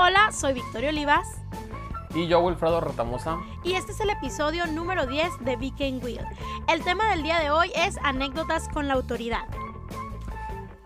[0.00, 1.26] Hola, soy Victoria Olivas.
[2.14, 3.36] Y yo, Wilfredo Retamosa.
[3.64, 6.24] Y este es el episodio número 10 de Vic and Will.
[6.68, 9.48] El tema del día de hoy es anécdotas con la autoridad.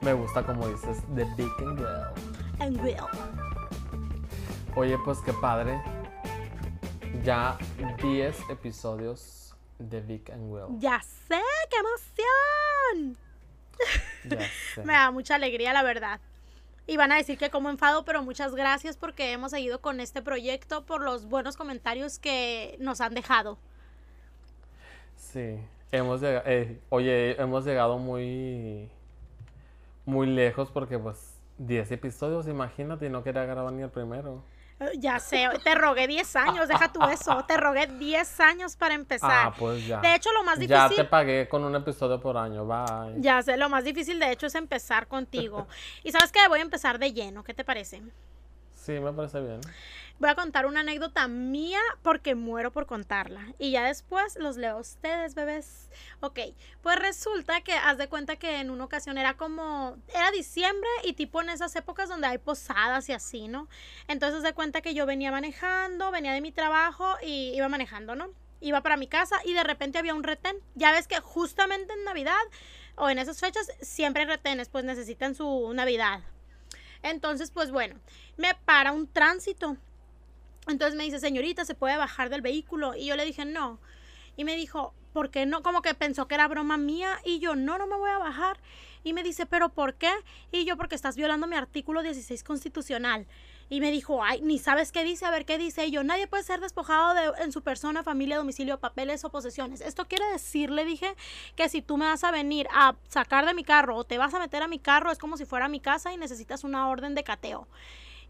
[0.00, 2.58] Me gusta como dices, The Vic and Will.
[2.58, 2.96] And Will.
[4.76, 5.78] Oye, pues qué padre.
[7.22, 7.58] Ya
[8.02, 10.78] 10 episodios de Vic and Will.
[10.78, 11.38] Ya sé,
[11.68, 13.18] qué emoción.
[14.24, 14.82] Ya sé.
[14.84, 16.18] Me da mucha alegría, la verdad.
[16.86, 20.20] Y van a decir que como enfado, pero muchas gracias porque hemos seguido con este
[20.20, 23.58] proyecto por los buenos comentarios que nos han dejado.
[25.16, 25.58] Sí.
[25.92, 26.44] Hemos llegado,
[26.88, 28.90] oye, hemos llegado muy,
[30.06, 34.42] muy lejos porque pues 10 episodios, imagínate, y no quería grabar ni el primero.
[34.98, 37.44] Ya sé, te rogué 10 años, deja tú eso.
[37.46, 39.46] Te rogué 10 años para empezar.
[39.48, 40.00] Ah, pues ya.
[40.00, 41.04] De hecho, lo más Ya difícil.
[41.04, 43.14] te pagué con un episodio por año, bye.
[43.20, 45.66] Ya sé, lo más difícil de hecho es empezar contigo.
[46.04, 48.02] y sabes que voy a empezar de lleno, ¿qué te parece?
[48.74, 49.60] Sí, me parece bien.
[50.22, 53.44] Voy a contar una anécdota mía porque muero por contarla.
[53.58, 55.90] Y ya después los leo a ustedes, bebés.
[56.20, 56.38] Ok,
[56.80, 61.14] pues resulta que haz de cuenta que en una ocasión era como, era diciembre y
[61.14, 63.66] tipo en esas épocas donde hay posadas y así, ¿no?
[64.06, 68.14] Entonces haz de cuenta que yo venía manejando, venía de mi trabajo y iba manejando,
[68.14, 68.28] ¿no?
[68.60, 70.56] Iba para mi casa y de repente había un retén.
[70.76, 72.44] Ya ves que justamente en Navidad
[72.94, 76.20] o en esas fechas siempre hay retenes, pues necesitan su Navidad.
[77.02, 77.98] Entonces, pues bueno,
[78.36, 79.78] me para un tránsito.
[80.68, 82.94] Entonces me dice, señorita, ¿se puede bajar del vehículo?
[82.94, 83.80] Y yo le dije, no.
[84.36, 85.62] Y me dijo, ¿por qué no?
[85.62, 87.18] Como que pensó que era broma mía.
[87.24, 88.58] Y yo, no, no me voy a bajar.
[89.04, 90.12] Y me dice, ¿pero por qué?
[90.52, 93.26] Y yo, porque estás violando mi artículo 16 constitucional.
[93.68, 95.86] Y me dijo, ay, ni sabes qué dice, a ver qué dice.
[95.86, 99.80] Y yo, nadie puede ser despojado de, en su persona, familia, domicilio, papeles o posesiones.
[99.80, 101.14] Esto quiere decir, le dije,
[101.56, 104.34] que si tú me vas a venir a sacar de mi carro o te vas
[104.34, 107.14] a meter a mi carro, es como si fuera mi casa y necesitas una orden
[107.14, 107.66] de cateo.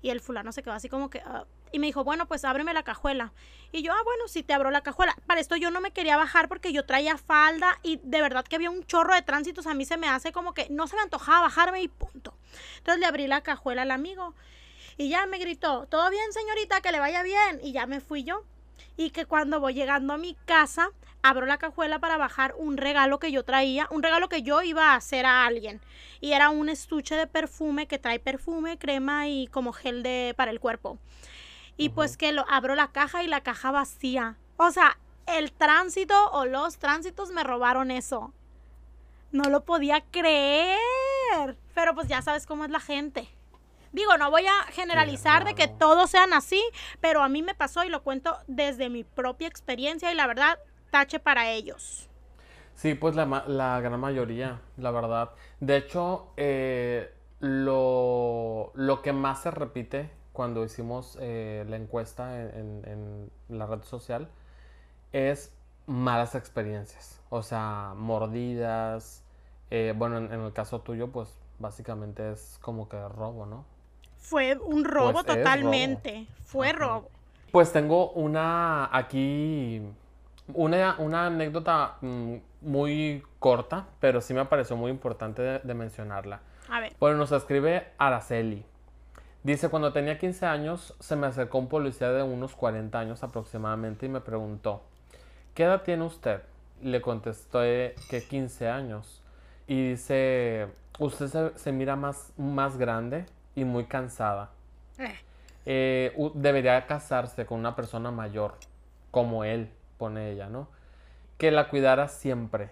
[0.03, 1.21] Y el fulano se quedó así como que...
[1.21, 3.33] ah, y me dijo, bueno, pues ábreme la cajuela.
[3.73, 5.17] Y yo, ah, bueno, sí te abro la cajuela.
[5.27, 8.57] Para esto yo no me quería bajar porque yo traía falda y de verdad que
[8.57, 9.67] había un chorro de tránsitos.
[9.67, 12.35] A mí se me hace como que no se me antojaba bajarme y punto.
[12.79, 14.35] Entonces le abrí la cajuela al amigo.
[14.99, 17.61] Y ya me gritó, todo bien señorita, que le vaya bien.
[17.63, 18.45] Y ya me fui yo.
[18.99, 20.91] Y que cuando voy llegando a mi casa,
[21.23, 24.91] abro la cajuela para bajar un regalo que yo traía, un regalo que yo iba
[24.91, 25.81] a hacer a alguien.
[26.21, 30.51] Y era un estuche de perfume que trae perfume, crema y como gel de para
[30.51, 30.99] el cuerpo.
[31.77, 34.37] Y pues que lo abro la caja y la caja vacía.
[34.57, 38.33] O sea, el tránsito o los tránsitos me robaron eso.
[39.31, 40.79] No lo podía creer.
[41.75, 43.29] Pero pues ya sabes cómo es la gente.
[43.93, 46.63] Digo, no voy a generalizar de que todos sean así,
[47.01, 50.59] pero a mí me pasó y lo cuento desde mi propia experiencia y la verdad,
[50.93, 52.09] tache para ellos.
[52.75, 55.31] Sí, pues la, gran mayoría, la verdad.
[55.61, 62.83] De hecho, eh, lo, lo que más se repite cuando hicimos eh, la encuesta en,
[62.87, 64.29] en- en la red social
[65.13, 65.55] es
[65.87, 67.21] malas experiencias.
[67.31, 69.25] O sea, mordidas.
[69.71, 73.65] eh, bueno, en, en el caso tuyo, pues básicamente es como que robo, ¿no?
[74.17, 76.01] Fue un robo Pues robo.
[76.03, 76.27] totalmente.
[76.45, 76.73] Fue Ajá.
[76.73, 77.11] robo.
[77.53, 79.83] Pues tengo una aquí,
[80.55, 86.41] una, una anécdota mm, muy corta, pero sí me pareció muy importante de, de mencionarla.
[86.69, 86.93] A ver.
[86.99, 88.65] Bueno, nos escribe Araceli.
[89.43, 94.07] Dice, cuando tenía 15 años, se me acercó un policía de unos 40 años aproximadamente
[94.07, 94.83] y me preguntó,
[95.55, 96.43] ¿qué edad tiene usted?
[96.81, 99.21] Le contesté que 15 años.
[99.67, 104.51] Y dice, usted se, se mira más, más grande y muy cansada.
[104.99, 105.15] Eh,
[105.65, 108.55] Eh, debería casarse con una persona mayor,
[109.11, 109.71] como él,
[110.03, 110.67] pone ella, ¿no?
[111.39, 112.71] Que la cuidara siempre,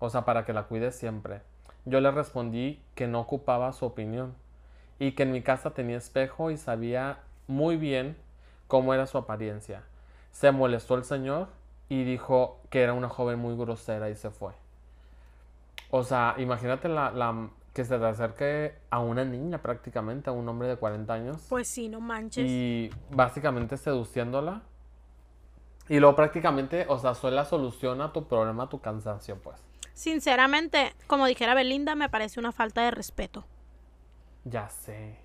[0.00, 1.40] o sea, para que la cuide siempre.
[1.84, 4.34] Yo le respondí que no ocupaba su opinión
[4.98, 8.16] y que en mi casa tenía espejo y sabía muy bien
[8.66, 9.82] cómo era su apariencia.
[10.32, 11.46] Se molestó el señor
[11.88, 14.52] y dijo que era una joven muy grosera y se fue.
[15.90, 20.48] O sea, imagínate la, la- que se te acerque a una niña prácticamente, a un
[20.48, 22.44] hombre de 40 años pues sí, no manches.
[22.44, 24.62] y básicamente seduciéndola.
[25.88, 29.60] Y luego prácticamente, o sea, soy la solución a tu problema, a tu cansancio, pues.
[29.94, 33.46] Sinceramente, como dijera Belinda, me parece una falta de respeto.
[34.44, 35.18] Ya sé.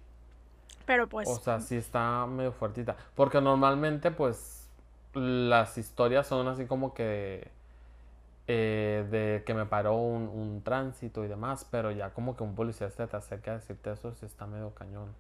[0.86, 2.96] Pero pues, O sea, sí está medio fuertita.
[3.16, 4.70] Porque normalmente, pues,
[5.14, 7.52] las historias son así como que
[8.48, 12.56] eh, de que me paró un, un tránsito y demás, pero ya como que un
[12.56, 15.16] policía se te acerca a decirte eso, sí está medio cañón.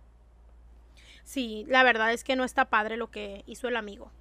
[1.24, 4.12] sí, la verdad es que no está padre lo que hizo el amigo.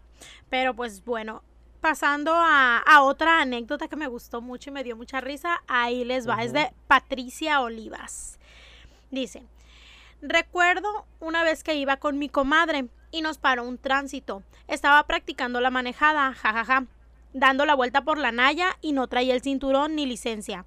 [0.49, 1.43] Pero pues bueno,
[1.81, 6.05] pasando a, a otra anécdota que me gustó mucho y me dio mucha risa, ahí
[6.05, 6.43] les va.
[6.43, 8.39] Es de Patricia Olivas.
[9.11, 9.45] Dice,
[10.21, 14.43] Recuerdo una vez que iba con mi comadre y nos paró un tránsito.
[14.67, 16.87] Estaba practicando la manejada, jajaja,
[17.33, 20.65] dando la vuelta por la Naya y no traía el cinturón ni licencia.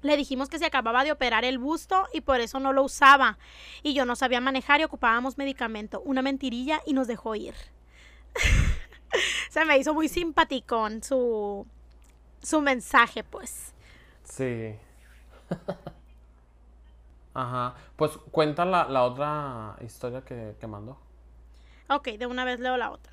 [0.00, 3.38] Le dijimos que se acababa de operar el busto y por eso no lo usaba.
[3.84, 6.02] Y yo no sabía manejar y ocupábamos medicamento.
[6.04, 7.54] Una mentirilla y nos dejó ir.
[9.52, 11.66] se me hizo muy simpaticón su,
[12.42, 13.74] su mensaje, pues.
[14.24, 14.74] Sí.
[17.34, 17.74] Ajá.
[17.96, 20.96] Pues cuenta la, la otra historia que, que mandó.
[21.90, 23.12] Ok, de una vez leo la otra.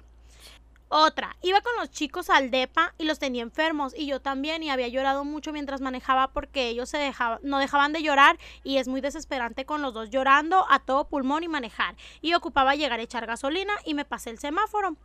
[0.87, 4.69] Otra, iba con los chicos al DEPA y los tenía enfermos y yo también y
[4.69, 7.11] había llorado mucho mientras manejaba porque ellos se
[7.43, 11.43] no dejaban de llorar y es muy desesperante con los dos llorando a todo pulmón
[11.43, 14.95] y manejar y ocupaba llegar a echar gasolina y me pasé el semáforo.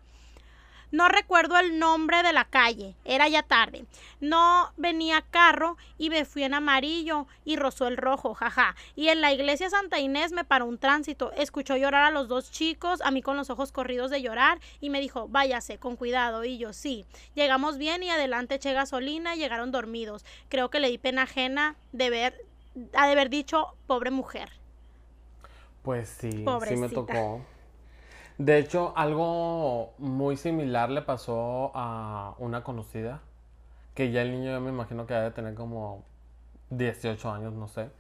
[0.95, 3.85] No recuerdo el nombre de la calle, era ya tarde.
[4.21, 8.77] No venía carro y me fui en amarillo y rozó el rojo, jaja.
[8.95, 11.33] Y en la iglesia Santa Inés me paró un tránsito.
[11.33, 14.89] Escuchó llorar a los dos chicos, a mí con los ojos corridos de llorar, y
[14.89, 16.45] me dijo, váyase, con cuidado.
[16.45, 17.05] Y yo, sí.
[17.35, 20.25] Llegamos bien y adelante eché gasolina, llegaron dormidos.
[20.49, 22.47] Creo que le di pena ajena de ver,
[22.77, 24.49] de haber dicho, pobre mujer.
[25.83, 27.45] Pues sí, sí me tocó.
[28.39, 33.21] De hecho, algo muy similar le pasó a una conocida,
[33.95, 36.05] que ya el niño yo me imagino que debe tener como
[36.71, 37.91] 18 años, no sé.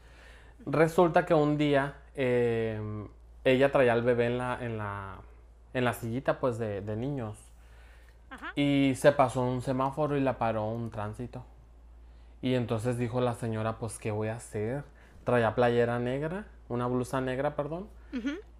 [0.66, 3.06] Resulta que un día em,
[3.44, 5.18] ella traía al bebé en la, en la,
[5.72, 7.38] en la sillita pues de, de niños.
[8.56, 11.44] Y se pasó un semáforo y la paró un tránsito.
[12.42, 14.82] Y entonces dijo la señora, pues, ¿qué voy a hacer?
[15.22, 17.88] Traía playera negra, una blusa negra, perdón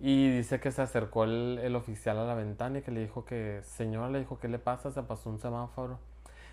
[0.01, 3.61] y dice que se acercó el, oficial a la ventana y que le dijo que,
[3.65, 4.91] señora, le dijo, ¿qué le pasa?
[4.91, 5.99] Se pasó un semáforo.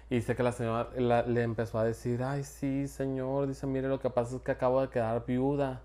[0.10, 4.00] Y dice que la señora le empezó a decir, ay, sí, señor, dice, mire, lo
[4.00, 5.82] que pasa es que acabo de quedar viuda.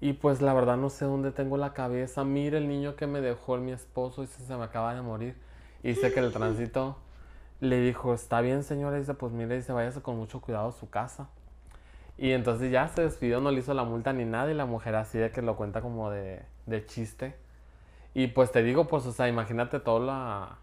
[0.00, 2.22] Y pues la verdad no sé dónde tengo la cabeza.
[2.24, 5.36] Mire el niño que me dejó mi esposo, y se me acaba de morir.
[5.82, 6.98] Y dice que el tránsito
[7.60, 8.98] le dijo, está bien, señora.
[8.98, 11.28] Dice, pues mire, dice, váyase con mucho cuidado a su casa.
[12.18, 14.94] Y entonces ya se despidió, no le hizo la multa ni nada y la mujer
[14.94, 17.36] así de que lo cuenta como de, de chiste.
[18.14, 20.58] Y pues te digo, pues, o sea, imagínate toda la,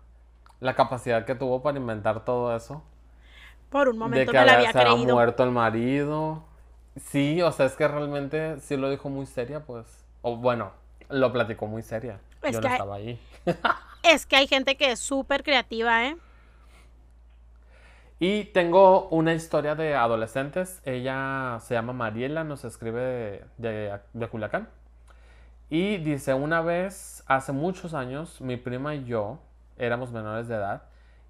[0.60, 2.84] la capacidad que tuvo para inventar todo eso.
[3.70, 5.14] Por un momento de que no le había se creído.
[5.16, 6.44] muerto el marido.
[6.96, 10.06] Sí, o sea, es que realmente sí lo dijo muy seria, pues.
[10.22, 10.72] O bueno,
[11.10, 12.20] lo platicó muy seria.
[12.50, 13.20] Yo no estaba ahí.
[14.04, 16.18] es que hay gente que es súper creativa, ¿eh?
[18.26, 20.82] Y tengo una historia de adolescentes.
[20.86, 24.70] Ella se llama Mariela, nos escribe de, de, Culiacán.
[25.70, 29.40] Y dice, una vez, hace muchos años, mi prima y yo
[29.78, 30.84] éramos menores de edad.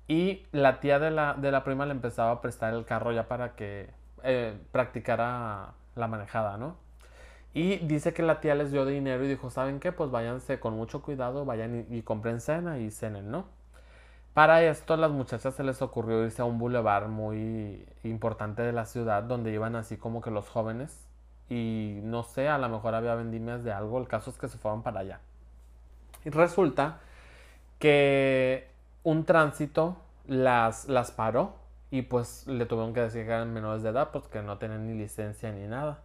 [0.07, 3.27] Y la tía de la, de la prima le empezaba a prestar el carro ya
[3.27, 3.89] para que
[4.21, 6.75] eh, practicara la manejada, ¿no?
[7.55, 9.93] Y dice que la tía les dio dinero y dijo, ¿saben qué?
[9.93, 13.62] Pues váyanse con mucho cuidado, vayan y, y compren cena y cenen, ¿no?
[14.33, 18.73] Para esto, a las muchachas se les ocurrió irse a un bulevar muy importante de
[18.73, 21.07] la ciudad donde iban así como que los jóvenes
[21.49, 24.57] y no sé, a lo mejor había vendimias de algo, el caso es que se
[24.57, 25.19] fueron para allá.
[26.25, 26.99] Y resulta
[27.77, 28.67] que
[29.03, 31.55] un tránsito las, las paró
[31.91, 34.87] y pues le tuvieron que decir que eran menores de edad, pues que no tenían
[34.87, 35.99] ni licencia ni nada.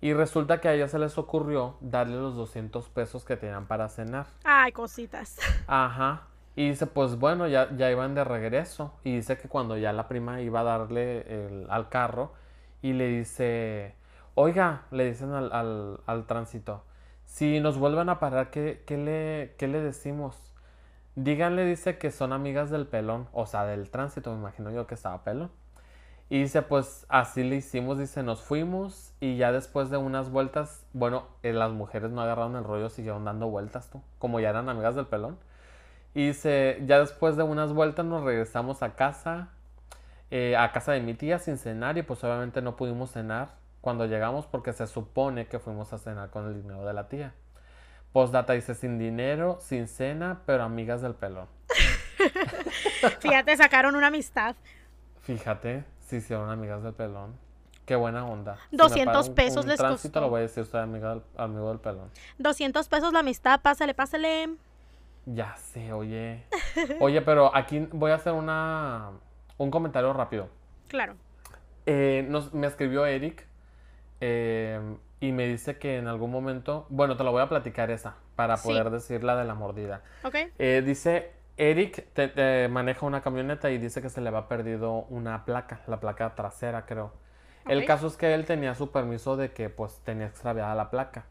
[0.00, 3.90] Y resulta que a ellas se les ocurrió darle los 200 pesos que tenían para
[3.90, 4.28] cenar.
[4.44, 5.36] Ay, cositas.
[5.66, 6.22] Ajá.
[6.60, 8.92] Y dice, pues bueno, ya, ya iban de regreso.
[9.02, 12.34] Y dice que cuando ya la prima iba a darle al carro
[12.82, 13.94] y le dice,
[14.34, 16.84] oiga, le dicen al, al, al tránsito,
[17.24, 20.36] si nos vuelven a parar, ¿qué, qué, le, ¿qué le decimos?
[21.16, 24.96] Díganle, dice que son amigas del pelón, o sea, del tránsito, me imagino yo que
[24.96, 25.50] estaba pelón.
[26.28, 30.84] Y dice, pues así le hicimos, dice, nos fuimos y ya después de unas vueltas,
[30.92, 34.68] bueno, eh, las mujeres no agarraron el rollo, siguieron dando vueltas, tú, como ya eran
[34.68, 35.38] amigas del pelón.
[36.14, 39.48] Y dice, ya después de unas vueltas nos regresamos a casa,
[40.30, 44.06] eh, a casa de mi tía sin cenar y pues obviamente no pudimos cenar cuando
[44.06, 47.32] llegamos porque se supone que fuimos a cenar con el dinero de la tía.
[48.12, 51.46] Postdata dice sin dinero, sin cena, pero amigas del pelón.
[53.20, 54.56] Fíjate, sacaron una amistad.
[55.20, 57.38] Fíjate, si hicieron amigas del pelón.
[57.86, 58.56] Qué buena onda.
[58.72, 60.20] 200 pesos les costó.
[60.20, 62.10] lo voy a decir, soy amiga amigo del pelón.
[62.38, 64.50] 200 pesos la amistad, pásale, pásale.
[65.26, 66.44] Ya sé, oye.
[67.00, 69.10] Oye, pero aquí voy a hacer una
[69.58, 70.48] un comentario rápido.
[70.88, 71.16] Claro.
[71.86, 73.46] Eh, me escribió Eric
[74.20, 74.80] eh,
[75.20, 78.56] y me dice que en algún momento, bueno, te lo voy a platicar esa para
[78.56, 80.02] poder decir la de la mordida.
[80.24, 80.36] Ok.
[80.58, 85.44] Eh, dice Eric te, maneja una camioneta y dice que se le va perdido una
[85.44, 87.12] placa, la placa trasera, creo.
[87.68, 91.26] El caso es que él tenía su permiso de que pues tenía extraviada la placa.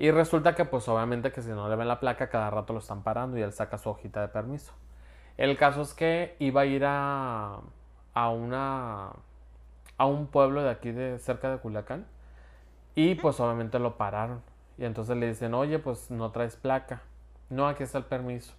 [0.00, 2.78] Y resulta que pues obviamente que si no le ven la placa cada rato lo
[2.78, 4.72] están parando y él saca su hojita de permiso.
[5.36, 7.60] El caso es que iba a ir a,
[8.14, 9.10] a una
[9.98, 12.06] a un pueblo de aquí de cerca de Culiacán
[12.94, 14.40] y pues obviamente lo pararon.
[14.78, 17.02] Y entonces le dicen, oye, pues no traes placa.
[17.50, 18.54] No, aquí está el permiso.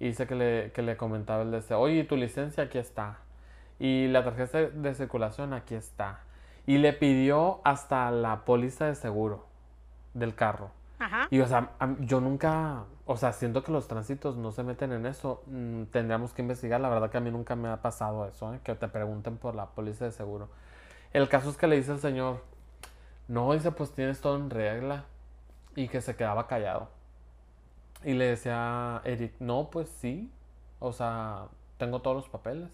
[0.00, 3.18] Y dice que le, que le comentaba el de este, oye, tu licencia aquí está.
[3.78, 6.22] Y la tarjeta de circulación aquí está.
[6.66, 9.47] Y le pidió hasta la póliza de seguro
[10.18, 10.70] del carro.
[10.98, 11.28] Ajá.
[11.30, 11.70] Y o sea,
[12.00, 15.42] yo nunca, o sea, siento que los tránsitos no se meten en eso.
[15.46, 16.80] Mm, tendríamos que investigar.
[16.80, 18.60] La verdad que a mí nunca me ha pasado eso, ¿eh?
[18.64, 20.48] que te pregunten por la póliza de seguro.
[21.12, 22.42] El caso es que le dice el señor,
[23.28, 25.04] no, dice, pues tienes todo en regla.
[25.76, 26.88] Y que se quedaba callado.
[28.02, 30.30] Y le decía Eric, no, pues sí.
[30.80, 31.46] O sea,
[31.76, 32.70] tengo todos los papeles.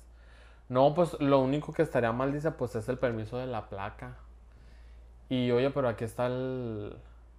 [0.68, 4.16] No, pues lo único que estaría mal, dice, pues es el permiso de la placa.
[5.28, 6.96] Y oye, pero aquí está el,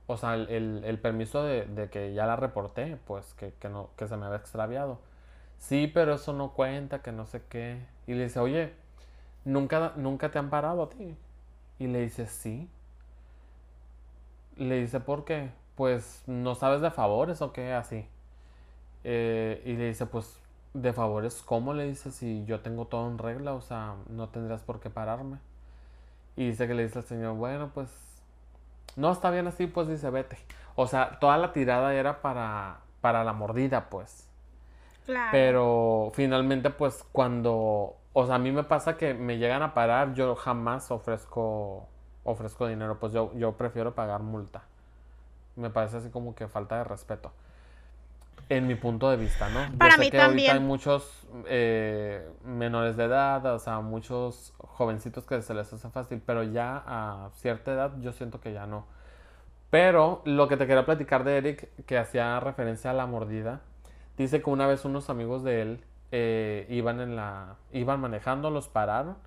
[0.07, 3.89] o sea, el, el, permiso de, de, que ya la reporté, pues que, que, no,
[3.97, 4.99] que se me había extraviado.
[5.57, 7.79] Sí, pero eso no cuenta, que no sé qué.
[8.07, 8.73] Y le dice, oye,
[9.45, 11.15] ¿nunca, nunca te han parado a ti?
[11.79, 12.69] Y le dice, sí.
[14.57, 15.51] Le dice, ¿por qué?
[15.75, 18.07] Pues no sabes de favores o qué, así.
[19.03, 20.39] Eh, y le dice, pues
[20.73, 21.73] de favores, ¿cómo?
[21.73, 25.37] Le dice, si yo tengo todo en regla, o sea, no tendrías por qué pararme.
[26.35, 27.89] Y dice que le dice al señor, bueno, pues
[28.95, 30.37] no está bien así, pues dice, vete.
[30.75, 34.29] O sea, toda la tirada era para, para la mordida, pues.
[35.05, 35.29] Claro.
[35.31, 40.13] Pero finalmente, pues cuando, o sea, a mí me pasa que me llegan a parar,
[40.13, 41.87] yo jamás ofrezco,
[42.23, 44.63] ofrezco dinero, pues yo, yo prefiero pagar multa.
[45.55, 47.31] Me parece así como que falta de respeto.
[48.49, 49.75] En mi punto de vista, ¿no?
[49.77, 50.51] Para yo sé mí que también.
[50.51, 55.89] ahorita hay muchos eh, menores de edad, o sea, muchos jovencitos que se les hace
[55.89, 58.85] fácil, pero ya a cierta edad yo siento que ya no.
[59.69, 63.61] Pero lo que te quería platicar de Eric, que hacía referencia a la mordida,
[64.17, 68.69] dice que una vez unos amigos de él eh, iban en la, iban manejando, los
[68.69, 69.17] pararon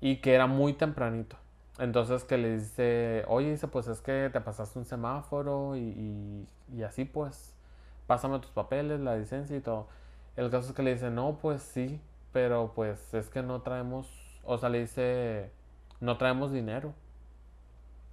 [0.00, 1.36] y que era muy tempranito.
[1.78, 6.48] Entonces que le dice, oye, dice, pues es que te pasaste un semáforo y, y,
[6.78, 7.55] y así pues,
[8.06, 9.88] pásame tus papeles, la licencia y todo.
[10.36, 12.00] El caso es que le dice, no, pues sí,
[12.32, 14.08] pero pues es que no traemos,
[14.44, 15.50] o sea, le dice,
[16.00, 16.92] no traemos dinero.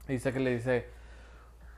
[0.08, 0.90] Dice que le dice,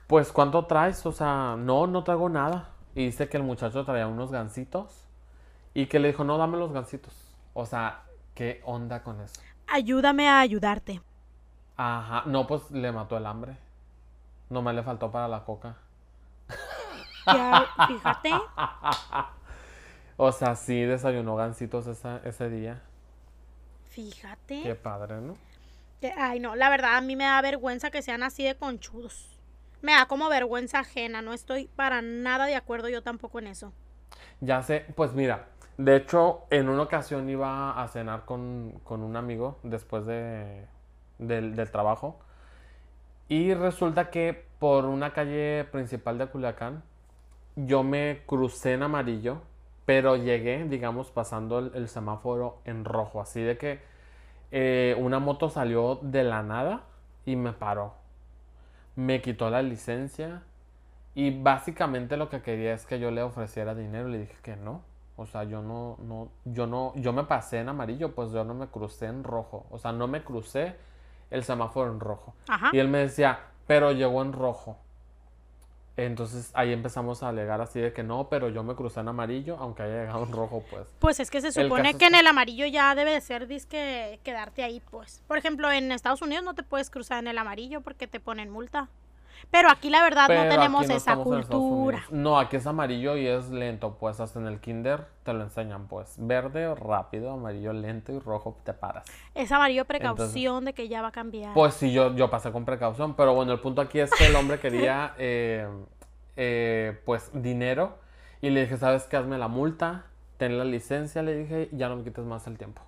[0.06, 1.04] pues ¿cuánto traes?
[1.06, 2.70] O sea, no, no traigo nada.
[2.94, 5.06] Y dice que el muchacho traía unos gancitos
[5.74, 7.14] y que le dijo, no, dame los gancitos.
[7.52, 8.04] O sea,
[8.34, 9.40] ¿qué onda con eso?
[9.66, 11.02] Ayúdame a ayudarte.
[11.76, 13.58] Ajá, no, pues le mató el hambre.
[14.48, 15.76] Nomás le faltó para la coca.
[17.26, 18.30] Ya, fíjate.
[20.16, 22.82] o sea, sí desayunó gancitos esa, ese día.
[23.90, 24.62] Fíjate.
[24.62, 25.36] Qué padre, ¿no?
[26.16, 29.28] Ay, no, la verdad a mí me da vergüenza que sean así de conchudos.
[29.82, 33.72] Me da como vergüenza ajena, no estoy para nada de acuerdo yo tampoco en eso.
[34.40, 35.46] Ya sé, pues mira,
[35.78, 40.66] de hecho, en una ocasión iba a cenar con, con un amigo después de,
[41.18, 42.18] del, del trabajo.
[43.28, 46.82] Y resulta que por una calle principal de Culiacán,
[47.56, 49.40] yo me crucé en amarillo,
[49.84, 53.20] pero llegué, digamos, pasando el, el semáforo en rojo.
[53.20, 53.80] Así de que
[54.50, 56.82] eh, una moto salió de la nada
[57.24, 57.94] y me paró.
[58.94, 60.42] Me quitó la licencia.
[61.14, 64.08] Y básicamente lo que quería es que yo le ofreciera dinero.
[64.08, 64.82] Le dije que no.
[65.16, 68.52] O sea, yo no, no, yo no, yo me pasé en amarillo, pues yo no
[68.52, 69.66] me crucé en rojo.
[69.70, 70.76] O sea, no me crucé
[71.30, 72.34] el semáforo en rojo.
[72.48, 72.70] Ajá.
[72.72, 74.78] Y él me decía, pero llegó en rojo.
[75.96, 79.56] Entonces ahí empezamos a alegar así de que no, pero yo me crucé en amarillo,
[79.58, 80.86] aunque haya llegado en rojo, pues.
[80.98, 84.20] Pues es que se supone es que en el amarillo ya debe de ser disque
[84.22, 85.22] quedarte ahí, pues.
[85.26, 88.50] Por ejemplo, en Estados Unidos no te puedes cruzar en el amarillo porque te ponen
[88.50, 88.90] multa.
[89.50, 92.04] Pero aquí la verdad Pero no tenemos no esa cultura.
[92.10, 95.86] No, aquí es amarillo y es lento, pues hasta en el kinder te lo enseñan,
[95.88, 96.14] pues.
[96.18, 99.06] Verde, rápido, amarillo, lento y rojo te paras.
[99.34, 101.54] Es amarillo precaución de que ya va a cambiar.
[101.54, 104.36] Pues sí, yo, yo pasé con precaución, pero bueno, el punto aquí es que el
[104.36, 105.68] hombre quería, eh,
[106.36, 107.98] eh, pues, dinero.
[108.40, 109.16] Y le dije, ¿sabes qué?
[109.16, 112.82] Hazme la multa, ten la licencia, le dije, ya no me quites más el tiempo.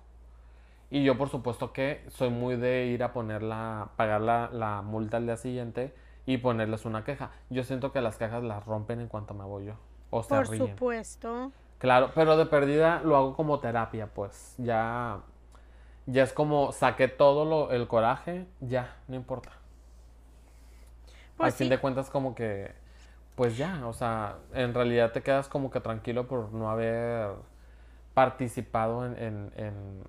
[0.91, 4.81] Y yo, por supuesto que soy muy de ir a poner la, pagar la, la
[4.81, 5.93] multa al día siguiente
[6.29, 7.31] y ponerles una queja.
[7.49, 9.73] Yo siento que las quejas las rompen en cuanto me voy yo.
[10.11, 10.67] O se Por ríen.
[10.67, 11.51] supuesto.
[11.79, 14.53] Claro, pero de perdida lo hago como terapia, pues.
[14.59, 15.21] Ya,
[16.05, 19.49] ya es como saqué todo lo, el coraje, ya, no importa.
[21.35, 22.73] Pues Al fin de cuentas, como que,
[23.35, 27.31] pues ya, o sea, en realidad te quedas como que tranquilo por no haber
[28.13, 30.03] participado en, en, en,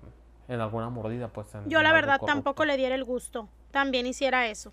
[0.49, 1.55] en alguna mordida, pues.
[1.55, 2.25] en- Yo la verdad corrupto.
[2.27, 3.49] tampoco le diera el gusto.
[3.71, 4.71] También hiciera eso.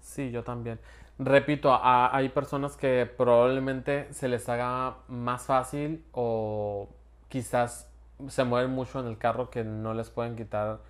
[0.00, 0.80] Sí, yo también.
[1.18, 6.88] repito, hay personas que probablemente se les haga más fácil o
[7.28, 7.90] quizás
[8.28, 10.80] se mueven mucho en el carro que no les pueden quitar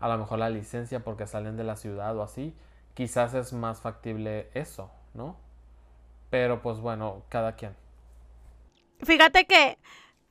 [0.00, 2.56] a lo mejor la licencia porque salen de la ciudad o así.
[2.94, 5.36] Quizás es más factible eso, ¿no?
[6.30, 7.76] Pero pues bueno, cada quien.
[9.02, 9.78] Fíjate que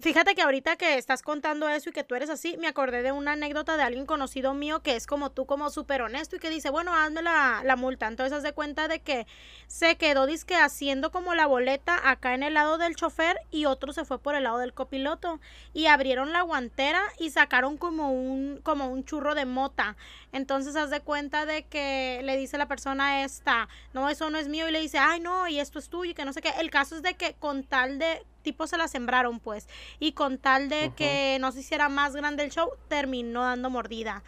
[0.02, 3.12] Fíjate que ahorita que estás contando eso y que tú eres así, me acordé de
[3.12, 6.50] una anécdota de alguien conocido mío que es como tú, como súper honesto y que
[6.50, 8.08] dice, bueno, hazme la, la multa.
[8.08, 9.28] Entonces, haz de cuenta de que
[9.68, 13.94] se quedó, disque haciendo como la boleta acá en el lado del chofer y otro
[13.94, 15.40] se fue por el lado del copiloto.
[15.72, 19.98] Y abrieron la guantera y sacaron como un, como un churro de mota.
[20.32, 24.48] Entonces, haz de cuenta de que le dice la persona esta, no, eso no es
[24.48, 24.68] mío.
[24.68, 26.50] Y le dice, ay, no, y esto es tuyo y que no sé qué.
[26.60, 29.68] El caso es de que con tal de tipo se la sembraron, pues.
[30.00, 34.24] Y con tal de que no se hiciera más grande el show, terminó dando mordida.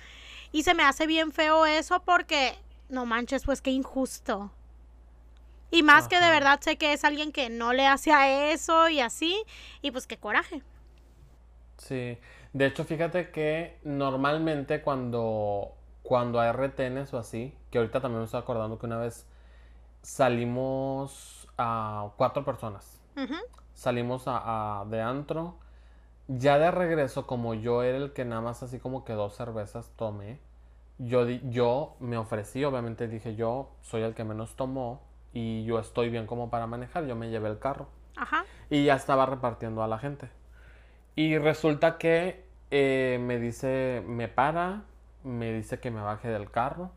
[0.51, 2.55] Y se me hace bien feo eso porque,
[2.89, 4.51] no manches, pues qué injusto.
[5.71, 8.89] Y más que de verdad sé que es alguien que no le hace a eso
[8.89, 9.43] y así,
[9.81, 10.61] y pues qué coraje.
[11.79, 12.19] Sí,
[12.53, 18.25] de hecho fíjate que normalmente cuando, cuando hay retenes o así, que ahorita también me
[18.25, 19.25] estoy acordando que una vez
[20.03, 23.01] salimos a cuatro personas
[23.73, 25.55] salimos a, de antro.
[26.27, 29.91] Ya de regreso, como yo era el que nada más así como que dos cervezas
[29.97, 30.39] tomé,
[30.97, 35.01] yo, yo me ofrecí, obviamente dije yo soy el que menos tomó
[35.33, 37.87] y yo estoy bien como para manejar, yo me llevé el carro.
[38.15, 38.45] Ajá.
[38.69, 40.29] Y ya estaba repartiendo a la gente.
[41.15, 44.83] Y resulta que eh, me dice, me para,
[45.23, 46.91] me dice que me baje del carro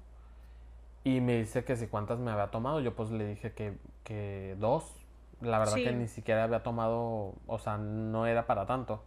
[1.04, 2.80] y me dice que si cuántas me había tomado.
[2.80, 4.95] Yo pues le dije que, que dos.
[5.40, 9.02] La verdad que ni siquiera había tomado, o sea, no era para tanto.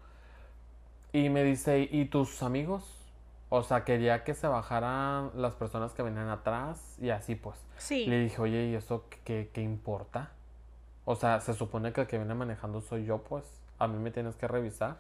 [1.11, 2.99] Y me dice, ¿y tus amigos?
[3.49, 7.57] O sea, quería que se bajaran las personas que venían atrás y así pues.
[7.77, 8.05] Sí.
[8.05, 10.31] Le dije, oye, ¿y eso qué, qué importa?
[11.05, 13.43] O sea, se supone que el que viene manejando soy yo, pues.
[13.79, 14.97] A mí me tienes que revisar.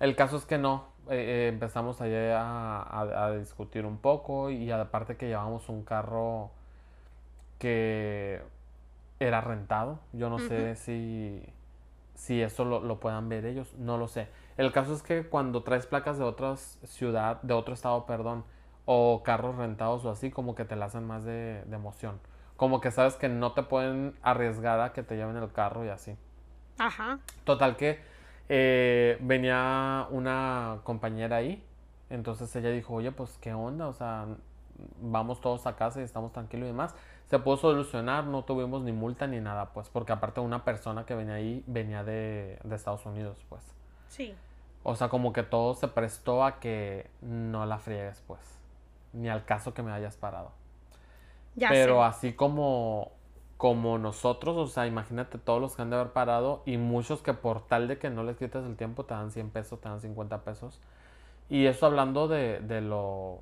[0.00, 0.88] El caso es que no.
[1.08, 6.50] Eh, eh, empezamos allá a, a, discutir un poco y aparte que llevamos un carro
[7.60, 8.42] que
[9.20, 10.00] era rentado.
[10.12, 11.42] Yo no sé si,
[12.14, 14.28] si eso lo, puedan ver ellos, no lo sé.
[14.56, 18.44] El caso es que cuando traes placas de otra ciudad, de otro estado, perdón,
[18.84, 22.20] o carros rentados o así, como que te la hacen más de, emoción.
[22.56, 25.88] Como que sabes que no te pueden arriesgar a que te lleven el carro y
[25.88, 26.16] así.
[26.78, 27.18] Ajá.
[27.44, 28.00] Total que
[28.48, 31.62] eh, venía una compañera ahí,
[32.08, 34.26] entonces ella dijo, oye, pues qué onda, o sea,
[35.00, 36.94] vamos todos a casa y estamos tranquilos y demás
[37.26, 41.14] se pudo solucionar, no tuvimos ni multa ni nada, pues, porque aparte una persona que
[41.14, 43.62] venía ahí venía de, Estados Unidos, pues.
[44.08, 44.34] Sí.
[44.84, 48.40] O sea, como que todo se prestó a que no la friegues, pues,
[49.12, 50.52] ni al caso que me hayas parado.
[51.56, 53.10] Ya Pero así como,
[53.56, 57.34] como nosotros, o sea, imagínate todos los que han de haber parado y muchos que
[57.34, 60.00] por tal de que no les quites el tiempo te dan 100 pesos, te dan
[60.00, 60.80] 50 pesos.
[61.48, 63.40] Y eso hablando de, de lo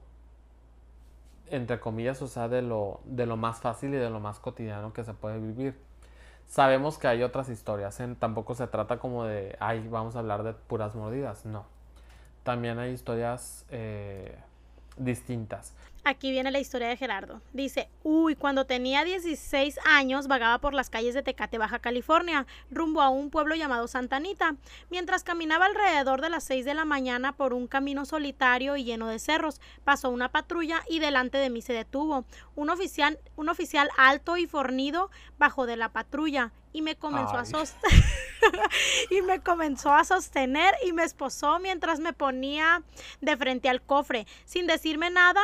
[1.50, 4.92] entre comillas, o sea, de lo, de lo más fácil y de lo más cotidiano
[4.92, 5.78] que se puede vivir.
[6.46, 10.52] Sabemos que hay otras historias, tampoco se trata como de, ay, vamos a hablar de
[10.52, 11.64] puras mordidas, no.
[12.42, 14.36] También hay historias eh,
[14.96, 15.74] distintas.
[16.06, 17.40] Aquí viene la historia de Gerardo.
[17.54, 23.00] Dice, uy, cuando tenía 16 años vagaba por las calles de Tecate, Baja California, rumbo
[23.00, 24.56] a un pueblo llamado Santa Anita.
[24.90, 29.08] Mientras caminaba alrededor de las 6 de la mañana por un camino solitario y lleno
[29.08, 32.26] de cerros, pasó una patrulla y delante de mí se detuvo.
[32.54, 37.46] Un oficial, un oficial alto y fornido bajó de la patrulla y me comenzó a
[37.46, 38.04] sostener
[39.10, 42.82] y me comenzó a sostener y me esposó mientras me ponía
[43.20, 44.26] de frente al cofre.
[44.44, 45.40] Sin decirme nada,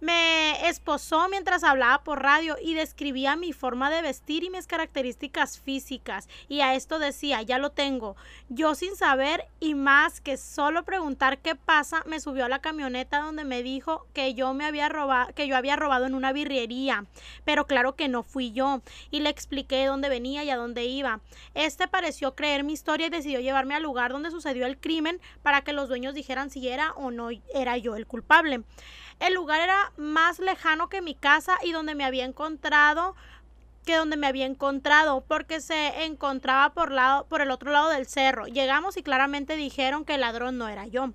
[0.00, 5.58] me esposó mientras hablaba por radio y describía mi forma de vestir y mis características
[5.58, 6.28] físicas.
[6.48, 8.16] Y a esto decía, ya lo tengo.
[8.48, 13.20] Yo sin saber y más que solo preguntar qué pasa, me subió a la camioneta
[13.20, 17.06] donde me dijo que yo me había robado, que yo había robado en una birrería.
[17.44, 18.82] Pero claro que no fui yo.
[19.10, 21.20] Y le expliqué de dónde venía y a dónde iba.
[21.54, 25.62] Este pareció creer mi historia y decidió llevarme al lugar donde sucedió el crimen para
[25.62, 28.62] que los dueños dijeran si era o no era yo el culpable.
[29.18, 33.14] El lugar era más lejano que mi casa y donde me había encontrado
[33.86, 38.06] que donde me había encontrado porque se encontraba por, lado, por el otro lado del
[38.06, 38.46] cerro.
[38.46, 41.12] Llegamos y claramente dijeron que el ladrón no era yo.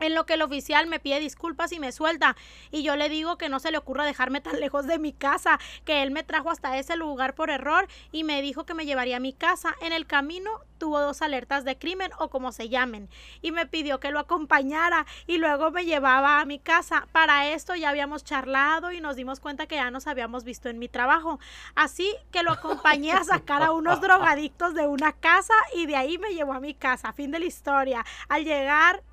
[0.00, 2.34] En lo que el oficial me pide disculpas y me suelta.
[2.72, 5.60] Y yo le digo que no se le ocurra dejarme tan lejos de mi casa,
[5.84, 9.18] que él me trajo hasta ese lugar por error y me dijo que me llevaría
[9.18, 9.76] a mi casa.
[9.80, 10.50] En el camino
[10.82, 13.08] tuvo dos alertas de crimen o como se llamen
[13.40, 17.06] y me pidió que lo acompañara y luego me llevaba a mi casa.
[17.12, 20.80] Para esto ya habíamos charlado y nos dimos cuenta que ya nos habíamos visto en
[20.80, 21.38] mi trabajo.
[21.76, 26.18] Así que lo acompañé a sacar a unos drogadictos de una casa y de ahí
[26.18, 27.12] me llevó a mi casa.
[27.12, 28.04] Fin de la historia.
[28.28, 29.04] Al llegar...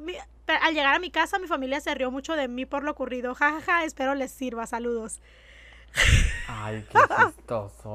[0.47, 3.36] al llegar a mi casa, mi familia se rió mucho de mí por lo ocurrido.
[3.36, 4.65] Jajaja, ja, ja, espero les sirva.
[4.65, 5.21] Saludos.
[6.47, 7.93] Ay, qué chistoso.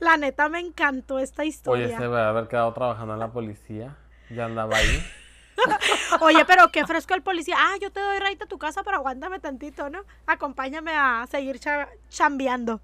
[0.00, 1.86] La neta me encantó esta historia.
[1.86, 3.96] Oye, se debe haber quedado trabajando en la policía.
[4.30, 5.04] Ya andaba ahí.
[6.20, 7.56] Oye, pero qué fresco el policía.
[7.58, 10.00] Ah, yo te doy raite a tu casa, pero aguántame tantito, ¿no?
[10.26, 11.60] Acompáñame a seguir
[12.08, 12.80] chambeando.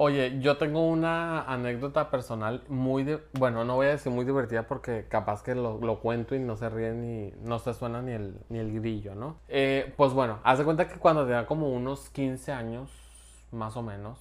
[0.00, 4.62] Oye, yo tengo una anécdota personal muy, de, bueno, no voy a decir muy divertida
[4.62, 8.38] porque capaz que lo, cuento y no se ríe ni, no se suena ni el,
[8.48, 9.40] ni el grillo, ¿no?
[9.48, 13.07] Eh, pues bueno, haz de cuenta que cuando tenía como unos 15 años,
[13.52, 14.18] más o menos,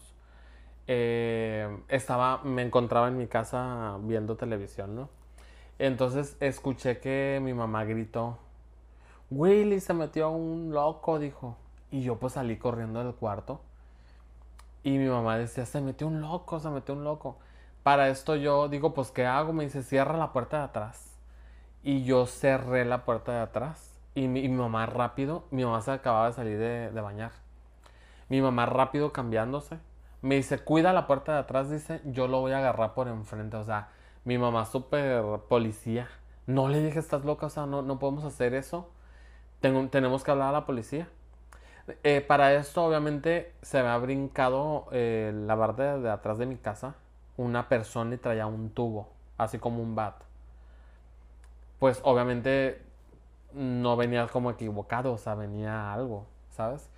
[0.88, 5.10] eh, estaba, me encontraba en mi casa viendo televisión, ¿no?
[5.80, 8.40] Entonces escuché que mi mamá gritó,
[9.30, 11.58] Willy se metió un loco, dijo.
[11.92, 13.62] Y yo pues salí corriendo del cuarto.
[14.84, 17.38] Y mi mamá decía, se metió un loco, se metió un loco.
[17.84, 19.54] Para esto yo digo, pues ¿qué hago?
[19.54, 21.18] Me dice, cierra la puerta de atrás.
[21.84, 23.94] Y yo cerré la puerta de atrás.
[24.16, 27.32] Y mi, mamá rápido, mi mamá se acababa de salir de, de bañar.
[28.30, 29.80] Mi mamá rápido cambiándose.
[30.22, 33.58] Me dice, cuida la puerta de atrás, dice, yo lo voy a agarrar por enfrente.
[33.58, 33.90] O sea,
[34.26, 36.10] mi mamá súper policía.
[36.48, 38.90] No le dije, estás loca, o sea, no, no podemos hacer eso.
[39.62, 41.08] Tengo, tenemos que hablar a la policía.
[42.04, 46.58] Eh, para esto, obviamente, se me ha brincado eh, la barda de atrás de mi
[46.58, 46.96] casa.
[47.38, 50.16] Una persona y traía un tubo, así como un bat.
[51.80, 52.82] Pues obviamente
[53.54, 56.90] no venía como equivocado, o sea, venía algo, ¿sabes?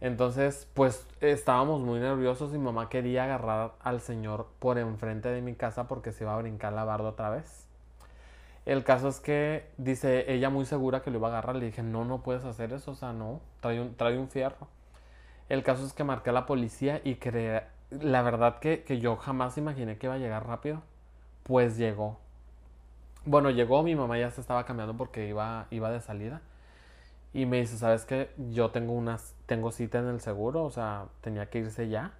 [0.00, 5.54] Entonces, pues estábamos muy nerviosos y mamá quería agarrar al señor por enfrente de mi
[5.54, 7.66] casa porque se iba a brincar la barda otra vez.
[8.64, 11.56] El caso es que dice ella muy segura que lo iba a agarrar.
[11.56, 14.68] Le dije, no, no puedes hacer eso, o sea, no, trae un, trae un fierro.
[15.48, 19.16] El caso es que marqué a la policía y que la verdad que, que yo
[19.16, 20.82] jamás imaginé que iba a llegar rápido.
[21.42, 22.18] Pues llegó.
[23.24, 26.42] Bueno, llegó, mi mamá ya se estaba cambiando porque iba, iba de salida.
[27.38, 28.30] Y me dice, ¿sabes qué?
[28.50, 32.10] Yo tengo unas, tengo cita en el seguro, o sea, tenía que irse ya.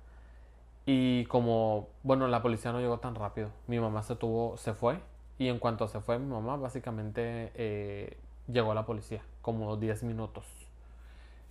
[0.86, 3.50] Y como, bueno, la policía no llegó tan rápido.
[3.66, 5.00] Mi mamá se tuvo, se fue.
[5.36, 10.46] Y en cuanto se fue mi mamá, básicamente eh, llegó la policía, como 10 minutos,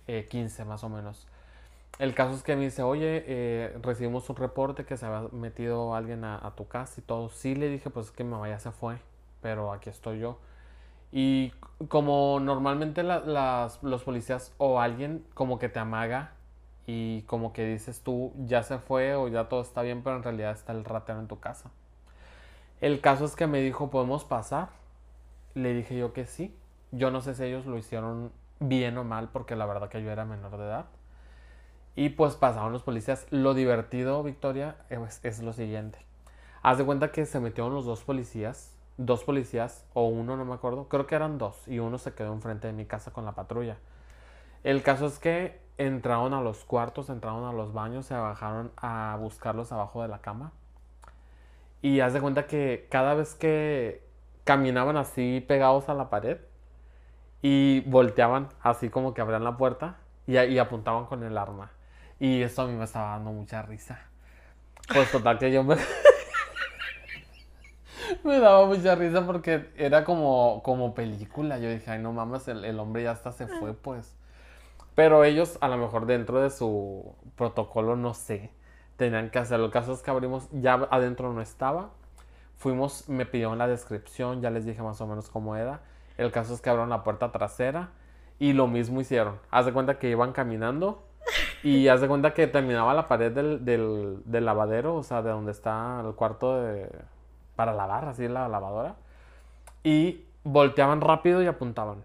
[0.06, 1.26] 15 eh, más o menos.
[1.98, 5.94] El caso es que me dice, oye, eh, recibimos un reporte que se había metido
[5.94, 7.28] alguien a, tu casa y todo.
[7.28, 8.96] Sí le dije, pues es que mi mamá ya se fue,
[9.42, 10.38] pero aquí estoy yo.
[11.12, 11.52] Y
[11.88, 16.32] como normalmente los policías o alguien como que te amaga
[16.86, 20.22] y como que dices tú ya se fue o ya todo está bien, pero en
[20.22, 21.70] realidad está el ratero en tu casa.
[22.80, 24.70] El caso es que me dijo, ¿podemos pasar?
[25.54, 26.54] Le dije yo que sí.
[26.92, 30.10] Yo no sé si ellos lo hicieron bien o mal porque la verdad que yo
[30.10, 30.86] era menor de edad.
[31.96, 33.26] Y pues pasaron los policías.
[33.30, 35.98] Lo divertido, Victoria, es, es lo siguiente.
[36.62, 40.54] Haz de cuenta que se metieron los dos policías dos policías, o uno, no me
[40.54, 43.32] acuerdo, creo que eran dos, y uno se quedó enfrente de mi casa con la
[43.32, 43.78] patrulla.
[44.64, 49.16] El caso es que entraron a los cuartos, entraron a los baños, se bajaron a
[49.18, 50.52] buscarlos abajo de la cama.
[51.80, 54.04] Y haz de cuenta que cada vez que
[54.42, 56.38] caminaban así pegados a la pared
[57.40, 61.70] y volteaban así como que abrían la puerta y, y apuntaban con el arma.
[62.18, 64.00] Y eso a mí me estaba dando mucha risa.
[64.92, 65.76] Pues total que yo me...
[68.24, 71.58] me daba mucha risa porque era como, como película.
[71.58, 74.16] Yo dije, ay, no mames, el, hombre ya hasta se fue, pues.
[74.94, 78.50] Pero ellos, a lo mejor dentro de su protocolo, no sé,
[78.96, 79.60] tenían que hacer.
[79.60, 81.90] Lo caso es que abrimos, ya adentro no estaba.
[82.56, 85.80] Fuimos, me pidieron la descripción, ya les dije más o menos cómo era.
[86.16, 87.90] El caso es que abrieron la puerta trasera
[88.40, 89.38] y lo mismo hicieron.
[89.50, 91.04] Haz de cuenta que iban caminando
[91.62, 95.30] y haz de cuenta que terminaba la pared del, del, del lavadero, o sea, de
[95.30, 96.90] donde está el cuarto de,
[97.58, 98.94] para lavar, así en la lavadora.
[99.82, 102.04] Y volteaban rápido y apuntaban.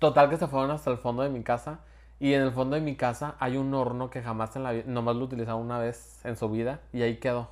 [0.00, 1.78] Total que se fueron hasta el fondo de mi casa.
[2.18, 4.82] Y en el fondo de mi casa hay un horno que jamás en la vida,
[4.88, 7.48] nomás lo utilizaron una vez en su vida y ahí quedó.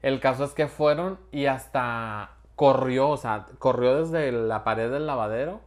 [0.00, 5.08] El caso es que fueron y hasta corrió, o sea, corrió desde la pared del
[5.08, 5.60] lavadero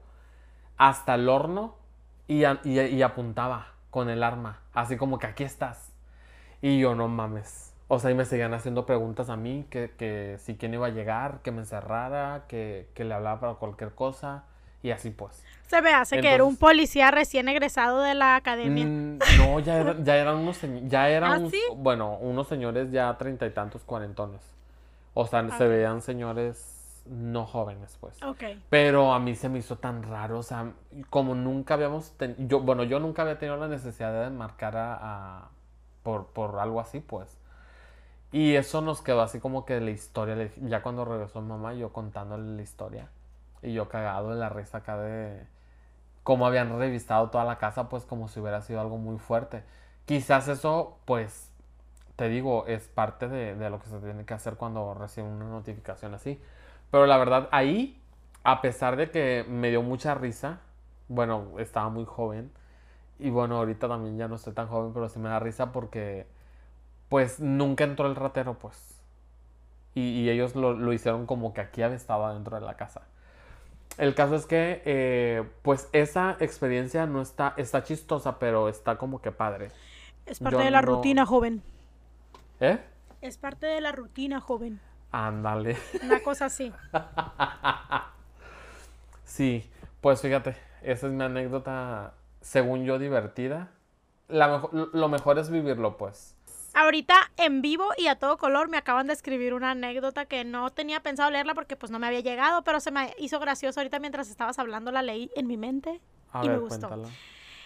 [0.77, 1.75] hasta el horno
[2.29, 5.91] y, y apuntaba con el arma, así como que aquí estás.
[6.61, 7.72] Y yo no mames.
[7.93, 10.89] O sea, y me seguían haciendo preguntas a mí, que, que si quién iba a
[10.89, 14.45] llegar, que me encerrara, que, que, le hablaba para cualquier cosa,
[14.81, 15.43] y así pues.
[15.67, 18.85] Se me hace que era un policía recién egresado de la academia.
[18.85, 23.51] Mm, no, ya, ya eran unos, ya eran ¿Ah, bueno, unos señores ya treinta y
[23.51, 24.41] tantos cuarentones.
[25.13, 28.21] O sea, se veían señores no jóvenes, pues.
[28.23, 28.43] Ok.
[28.71, 30.71] Pero a mí se me hizo tan raro, o sea,
[31.11, 34.97] como nunca habíamos tenido, yo, bueno, yo nunca había tenido la necesidad de marcar a,
[35.01, 35.49] a-
[36.01, 37.37] por, por algo así, pues.
[38.33, 42.57] Y eso nos quedó así como que la historia, ya cuando regresó mamá, yo contándole
[42.57, 43.09] la historia.
[43.61, 45.47] Y yo cagado de la risa acá de
[46.23, 49.63] cómo habían revistado toda la casa, pues como si hubiera sido algo muy fuerte.
[50.05, 51.51] Quizás eso, pues,
[52.15, 55.45] te digo, es parte de, de lo que se tiene que hacer cuando recibe una
[55.47, 56.41] notificación así.
[56.91, 58.01] Pero la verdad, ahí,
[58.43, 60.59] a pesar de que me dio mucha risa,
[61.09, 62.51] bueno, estaba muy joven.
[63.19, 66.27] Y bueno, ahorita también ya no estoy tan joven, pero sí me da risa porque,
[67.13, 68.99] pues, nunca entró el ratero, pues.
[69.93, 73.03] Y, y ellos lo, lo hicieron como que aquí había estado dentro de la casa.
[73.99, 79.21] El caso es que, eh, pues, esa experiencia no está, está chistosa, pero está como
[79.21, 79.69] que padre.
[80.25, 81.61] Es parte Yo de la no- rutina, joven.
[82.59, 82.79] ¿Eh?
[83.21, 84.81] Es parte de la rutina, joven.
[85.11, 85.77] Ándale.
[86.03, 86.73] Una cosa así.
[89.23, 89.69] Sí,
[90.01, 93.69] pues fíjate, esa es mi anécdota, según yo, divertida.
[94.27, 96.35] La mejo- lo mejor es vivirlo, pues.
[96.73, 100.71] Ahorita en vivo y a todo color me acaban de escribir una anécdota que no
[100.71, 103.99] tenía pensado leerla porque pues no me había llegado, pero se me hizo gracioso ahorita
[103.99, 106.87] mientras estabas hablando, la leí en mi mente A y ver, me gustó.
[106.87, 107.09] cuéntala.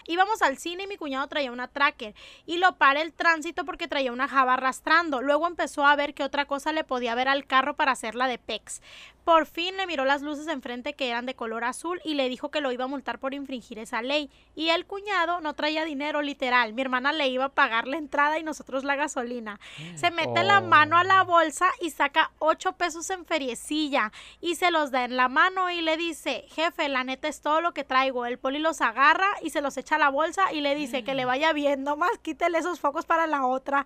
[0.10, 2.16] Íbamos al cine y mi cuñado traía una tracker
[2.46, 5.22] y lo para el tránsito porque traía una java arrastrando.
[5.22, 8.38] Luego empezó a ver que otra cosa le podía ver al carro para hacerla de
[8.38, 8.82] pex.
[9.28, 12.50] Por fin le miró las luces enfrente que eran de color azul y le dijo
[12.50, 14.32] que lo iba a multar por infringir esa ley.
[14.56, 16.72] Y el cuñado no traía dinero literal.
[16.72, 19.60] Mi hermana le iba a pagar la entrada y nosotros la gasolina.
[19.96, 21.26] Se mete la mano a la Oh.
[21.26, 25.82] bolsa y saca ocho pesos en feriecilla y se los da en la mano y
[25.82, 28.26] le dice, jefe, la neta es todo lo que traigo.
[28.26, 31.16] El poli los agarra y se los echa a la bolsa y le dice que
[31.16, 33.86] le vaya bien, nomás quítele esos focos para la otra.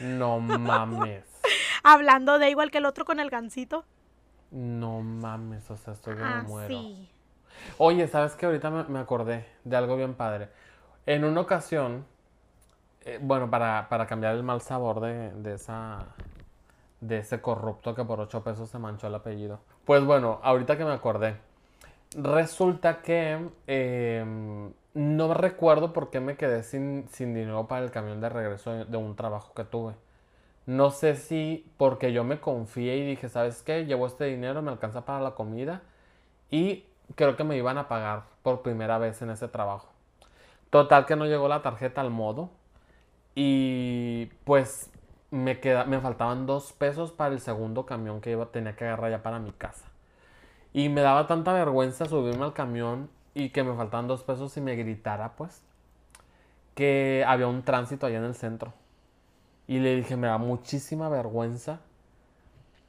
[0.00, 1.22] No mames.
[1.82, 3.84] Hablando de igual que el otro con el gancito.
[4.54, 6.88] No mames, o sea, estoy me Ah, muero.
[6.88, 7.08] sí.
[7.78, 8.46] Oye, ¿sabes qué?
[8.46, 10.50] Ahorita me, me acordé de algo bien padre.
[11.06, 12.06] En una ocasión,
[13.04, 16.06] eh, bueno, para, para cambiar el mal sabor de, de esa
[17.00, 19.60] de ese corrupto que por ocho pesos se manchó el apellido.
[19.84, 21.36] Pues bueno, ahorita que me acordé,
[22.16, 24.24] resulta que eh,
[24.94, 28.84] no recuerdo por qué me quedé sin, sin dinero para el camión de regreso de,
[28.86, 29.94] de un trabajo que tuve.
[30.66, 33.84] No sé si porque yo me confié y dije, ¿sabes qué?
[33.84, 35.82] Llevo este dinero, me alcanza para la comida.
[36.50, 36.84] Y
[37.16, 39.88] creo que me iban a pagar por primera vez en ese trabajo.
[40.70, 42.50] Total que no llegó la tarjeta al modo.
[43.34, 44.90] Y pues
[45.30, 49.10] me, queda, me faltaban dos pesos para el segundo camión que iba, tenía que agarrar
[49.10, 49.86] ya para mi casa.
[50.72, 54.60] Y me daba tanta vergüenza subirme al camión y que me faltaban dos pesos y
[54.60, 55.62] me gritara, pues,
[56.74, 58.72] que había un tránsito allá en el centro.
[59.66, 61.80] Y le dije, me da muchísima vergüenza,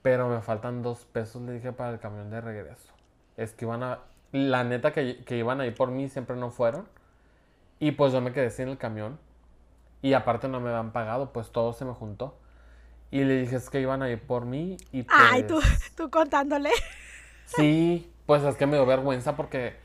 [0.02, 2.92] pero me faltan dos pesos, le dije, para el camión de regreso.
[3.38, 4.00] Es que iban a,
[4.32, 6.88] la neta que, que iban a ir por mí siempre no fueron.
[7.80, 9.20] Y pues yo me quedé sin el camión.
[10.02, 12.38] Y aparte no me habían pagado, pues todo se me juntó.
[13.12, 15.18] Y le dije, es que iban a ir por mí y pues...
[15.20, 15.60] Ay, tú,
[15.96, 16.70] tú contándole.
[17.46, 19.76] Sí, pues es que me dio vergüenza porque,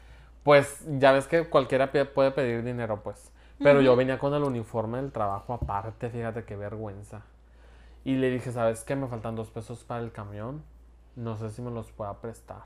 [0.42, 3.30] pues, ya ves que cualquiera puede pedir dinero, pues.
[3.62, 7.22] Pero yo venía con el uniforme del trabajo aparte, fíjate qué vergüenza.
[8.04, 8.96] Y le dije, ¿sabes qué?
[8.96, 10.64] Me faltan dos pesos para el camión.
[11.16, 12.62] No sé si me los pueda prestar.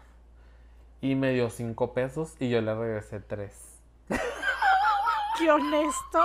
[1.00, 3.80] Y me dio cinco pesos y yo le regresé tres.
[5.38, 6.24] Qué honesto.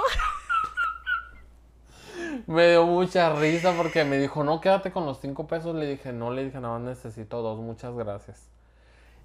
[2.47, 5.75] Me dio mucha risa porque me dijo, no, quédate con los cinco pesos.
[5.75, 8.49] Le dije, no, le dije, nada más necesito dos, muchas gracias.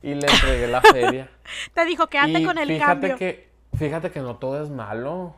[0.02, 1.30] Y le entregué la feria.
[1.74, 3.16] Te dijo, quédate Y con el fíjate cambio.
[3.16, 5.34] que, fíjate que no todo es malo.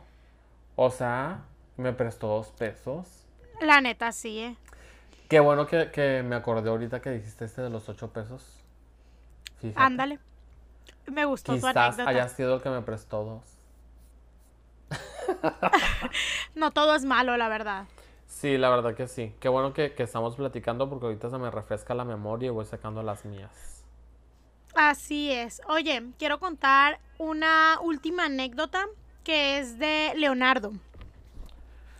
[0.75, 1.41] O sea,
[1.75, 3.25] me prestó dos pesos.
[3.61, 4.55] La neta, sí, eh.
[5.29, 8.63] Qué bueno que, que me acordé ahorita que dijiste este de los ocho pesos.
[9.59, 9.81] Fíjate.
[9.81, 10.19] Ándale.
[11.07, 12.09] Me gustó tu Quizás anécdota.
[12.09, 13.43] haya sido el que me prestó dos.
[16.55, 17.85] No todo es malo, la verdad.
[18.27, 19.33] Sí, la verdad que sí.
[19.39, 22.65] Qué bueno que, que estamos platicando porque ahorita se me refresca la memoria y voy
[22.65, 23.76] sacando las mías.
[24.75, 25.61] Así es.
[25.67, 28.85] Oye, quiero contar una última anécdota
[29.23, 30.73] que es de Leonardo.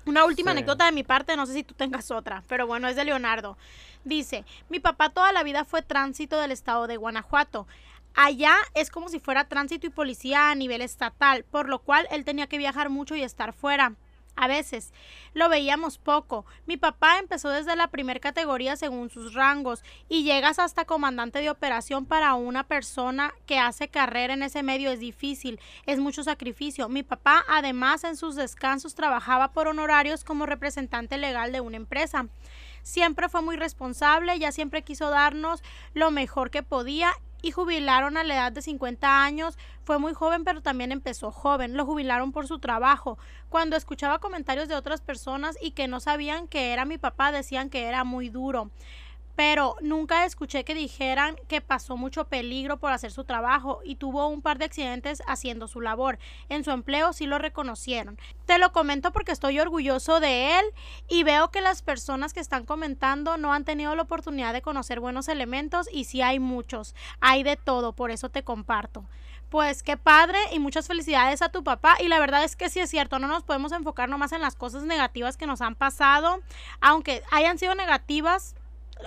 [0.05, 0.57] Una última Sí.
[0.57, 3.57] anécdota de mi parte, no sé si tú tengas otra, pero bueno, es de Leonardo.
[4.05, 7.67] Dice, mi papá toda la vida fue tránsito del estado de Guanajuato.
[8.15, 12.23] Allá es como si fuera tránsito y policía a nivel estatal, por lo cual él
[12.23, 13.93] tenía que viajar mucho y estar fuera.
[14.37, 14.93] A veces
[15.33, 16.45] lo veíamos poco.
[16.67, 21.49] Mi papá empezó desde la primer categoría según sus rangos y llegas hasta comandante de
[21.49, 26.87] operación para una persona que hace carrera en ese medio es difícil, es mucho sacrificio.
[26.87, 32.27] Mi papá además en sus descansos trabajaba por honorarios como representante legal de una empresa.
[32.83, 37.11] Siempre fue muy responsable, ella siempre quiso darnos lo mejor que podía
[37.47, 39.57] y jubilaron a la edad de 50 años.
[39.85, 41.77] Fue muy joven, pero también empezó joven.
[41.77, 43.17] Lo jubilaron por su trabajo.
[43.47, 47.69] Cuando escuchaba comentarios de otras personas y que no sabían que era mi papá, decían
[47.69, 48.69] que era muy duro
[49.37, 54.27] pero nunca escuché que dijeran que pasó mucho peligro por hacer su trabajo y tuvo
[54.27, 56.17] un par de accidentes haciendo su labor.
[56.49, 58.17] En su empleo sí lo reconocieron.
[58.47, 60.65] Te lo comento porque estoy orgulloso de él
[61.07, 64.99] y veo que las personas que están comentando no han tenido la oportunidad de conocer
[64.99, 69.05] buenos elementos y sí hay muchos, hay de todo, por eso te comparto.
[69.49, 71.95] Pues qué padre y muchas felicidades a tu papá.
[72.01, 74.55] Y la verdad es que sí es cierto, no nos podemos enfocar nomás en las
[74.55, 76.41] cosas negativas que nos han pasado,
[76.81, 78.55] aunque hayan sido negativas,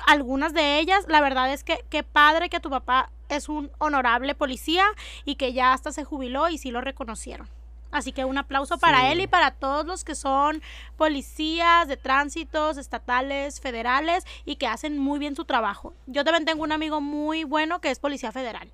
[0.06, 4.34] algunas de ellas, la verdad es que qué padre que tu papá es un honorable
[4.34, 4.84] policía
[5.24, 7.48] y que ya hasta se jubiló y sí lo reconocieron.
[7.92, 10.62] Así que un aplauso para él y para todos los que son
[10.96, 15.92] policías de tránsitos estatales, federales y que hacen muy bien su trabajo.
[16.06, 18.70] Yo también tengo un amigo muy bueno que es policía federal.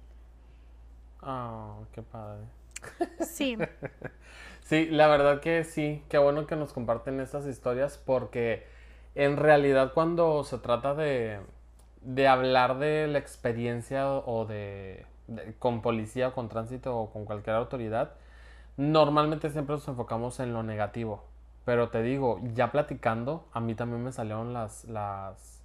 [1.22, 2.44] Ah, qué padre.
[3.26, 3.57] Sí.
[4.61, 8.66] sí, la verdad que sí, qué bueno que nos comparten estas historias porque
[9.16, 11.40] en realidad cuando se trata de,
[12.29, 15.07] hablar de la experiencia o de,
[15.59, 18.12] con policía o con tránsito o con cualquier autoridad,
[18.76, 21.24] normalmente siempre nos enfocamos en lo negativo.
[21.64, 25.62] Pero te digo, ya platicando, a mí también me salieron las, las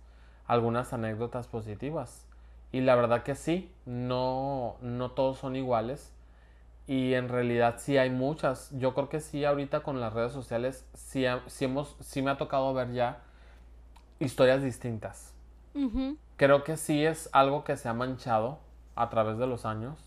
[0.47, 2.25] algunas anécdotas positivas.
[2.71, 6.13] Y la verdad que sí, no, no todos son iguales.
[6.87, 8.71] Y en realidad sí hay muchas.
[8.79, 12.73] Yo creo que sí, ahorita con las redes sociales, sí, hemos, sí me ha tocado
[12.73, 13.21] ver ya
[14.21, 15.33] historias distintas.
[16.37, 18.59] Creo que sí es algo que se ha manchado
[18.95, 19.97] a través de los años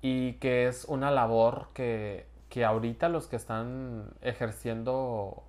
[0.00, 2.26] y que es una labor que,
[2.64, 5.42] ahorita los que están ejerciendo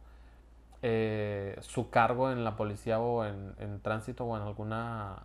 [0.82, 5.24] eh, su cargo en la policía o en, tránsito o en alguna,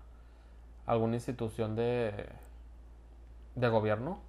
[0.87, 2.29] alguna institución de,
[3.55, 4.21] de gobierno,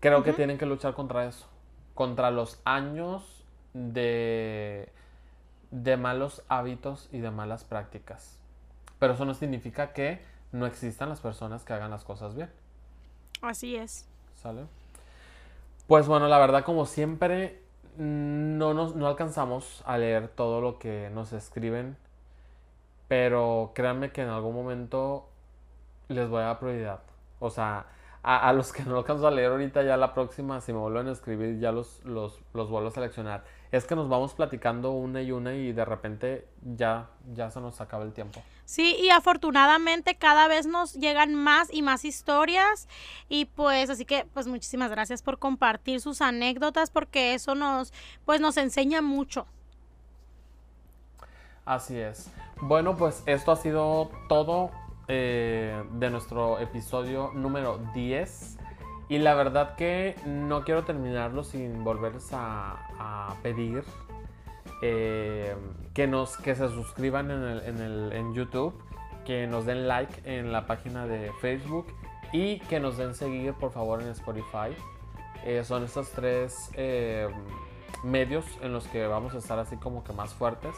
[0.00, 1.48] creo que tienen que luchar contra eso,
[1.94, 4.88] contra los años de
[5.74, 8.38] de malos hábitos y de malas prácticas.
[9.00, 10.20] Pero eso no significa que
[10.52, 12.48] no existan las personas que hagan las cosas bien.
[13.42, 14.08] Así es.
[14.34, 14.66] ¿Sale?
[15.88, 17.60] Pues bueno, la verdad, como siempre,
[17.98, 21.96] no, nos, no alcanzamos a leer todo lo que nos escriben.
[23.08, 25.28] Pero créanme que en algún momento
[26.08, 27.00] les voy a dar prioridad.
[27.40, 27.86] O sea,
[28.22, 31.12] a, los que no alcanzo a leer ahorita, ya la próxima, si me vuelven a
[31.12, 33.42] escribir, ya los, los, los vuelvo a seleccionar
[33.76, 37.80] es que nos vamos platicando una y una y de repente ya, ya se nos
[37.80, 38.40] acaba el tiempo.
[38.64, 42.88] Sí, y afortunadamente cada vez nos llegan más y más historias
[43.28, 47.92] y pues así que pues muchísimas gracias por compartir sus anécdotas porque eso nos
[48.24, 49.44] pues nos enseña mucho.
[51.64, 52.30] Así es.
[52.60, 54.70] Bueno, pues esto ha sido todo
[55.08, 58.58] eh, de nuestro episodio número 10.
[59.08, 63.84] Y la verdad que no quiero terminarlo sin volverles a, pedir
[64.80, 65.54] eh,
[65.92, 68.74] que, nos, que se suscriban en, el, en, YouTube,
[69.26, 71.86] que nos den like en la página de Facebook
[72.32, 74.74] y que nos den seguir por favor en Spotify.
[75.44, 77.28] Eh, son estos tres eh,
[78.02, 80.74] medios en los que vamos a estar así como que más fuertes.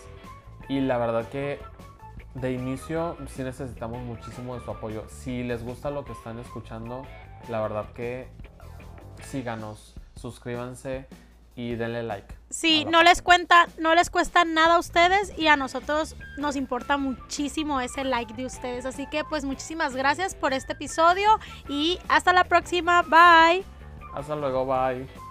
[0.69, 1.61] Y la verdad que
[2.35, 5.05] de inicio sí necesitamos muchísimo de su apoyo.
[5.09, 7.05] Si les gusta lo que están escuchando,
[7.49, 8.29] la verdad que
[9.23, 11.07] síganos, suscríbanse
[11.55, 12.35] y denle like.
[12.51, 16.97] Sí, no les cuenta, no les cuesta nada a ustedes y a nosotros nos importa
[16.97, 18.85] muchísimo ese like de ustedes.
[18.85, 23.03] Así que pues muchísimas gracias por este episodio y hasta la próxima.
[23.03, 23.65] Bye.
[24.15, 25.26] Hasta luego, bye.